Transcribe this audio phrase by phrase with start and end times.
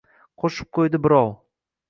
[0.43, 1.31] —Qo‘shib qo‘ydi birov,-